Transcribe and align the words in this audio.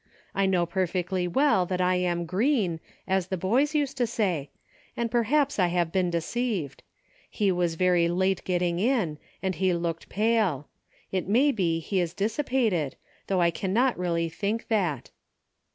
I 0.33 0.47
know 0.47 0.65
perfectly 0.65 1.27
well 1.27 1.67
that 1.67 1.79
I 1.79 1.93
am 1.97 2.25
'green,' 2.25 2.79
as 3.07 3.27
the 3.27 3.37
boys 3.37 3.75
used 3.75 3.97
to 3.97 4.07
say, 4.07 4.49
and 4.97 5.11
perhaps 5.11 5.59
I 5.59 5.67
have 5.67 5.91
been 5.91 6.09
deceived. 6.09 6.81
He 7.29 7.51
was 7.51 7.75
very 7.75 8.07
late 8.07 8.43
getting 8.43 8.79
in 8.79 9.19
and 9.43 9.53
he 9.53 9.75
looked 9.75 10.09
pale. 10.09 10.67
It 11.11 11.27
may 11.27 11.51
be 11.51 11.79
he 11.79 11.99
is 11.99 12.15
dissipated, 12.15 12.95
though 13.27 13.41
I 13.41 13.51
cannot 13.51 13.95
really 13.95 14.27
think 14.27 14.69
that." 14.69 15.11